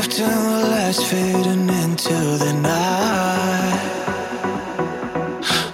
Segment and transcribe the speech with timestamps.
[0.00, 3.80] drifting, the lights fading into the night.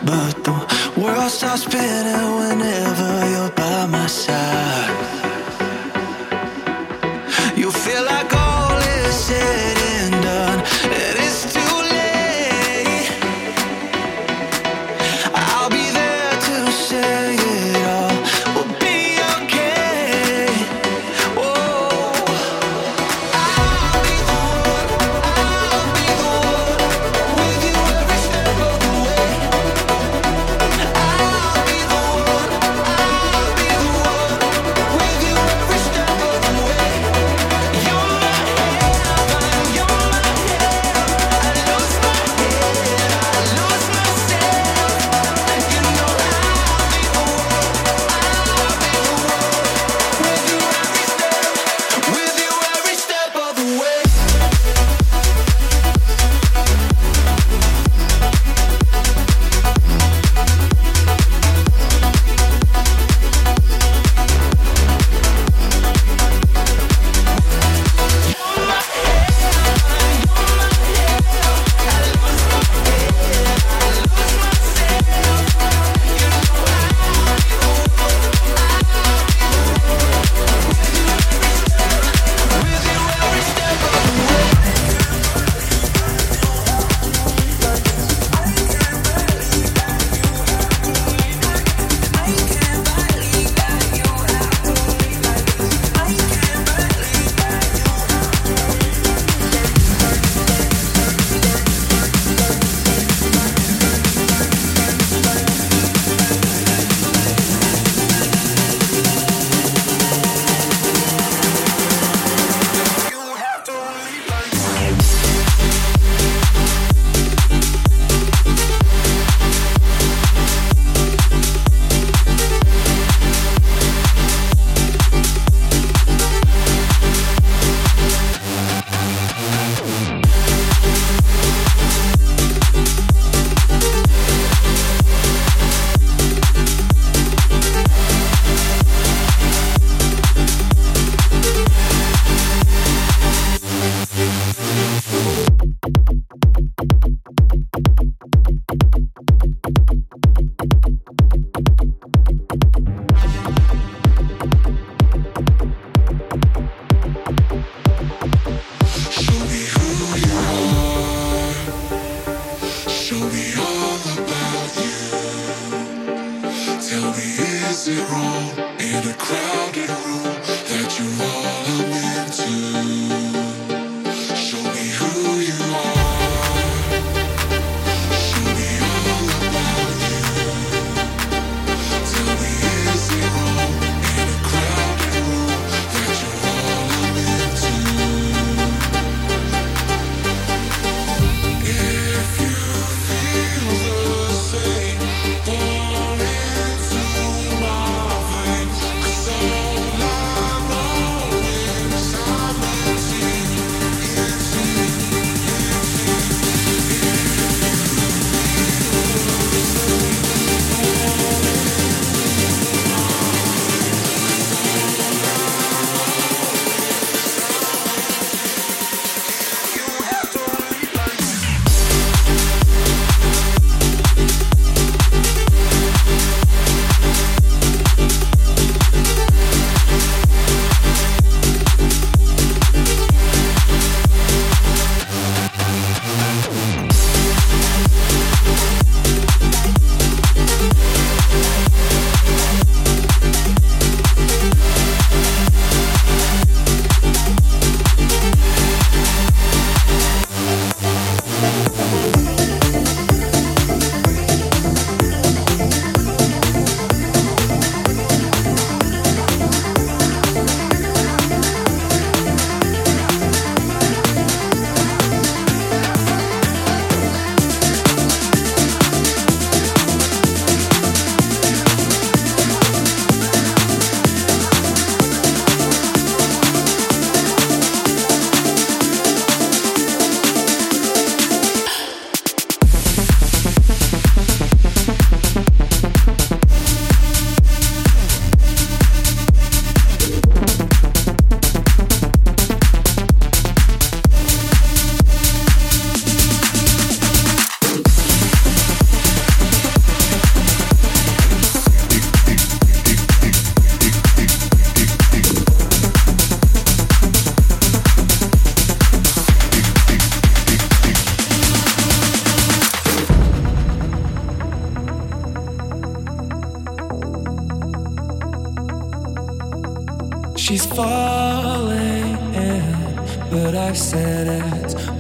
[0.05, 2.26] But the world starts spinning.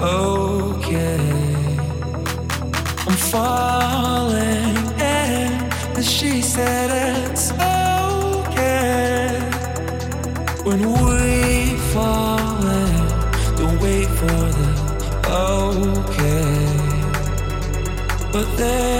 [0.01, 1.19] Okay.
[3.07, 6.91] I'm falling in, but she said
[7.31, 9.39] it's okay.
[10.65, 14.87] When we fall in, don't wait for the
[15.29, 16.57] okay.
[18.33, 18.96] But then